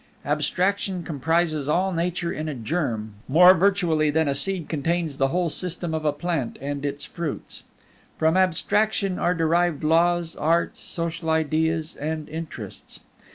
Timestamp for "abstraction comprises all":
0.25-1.93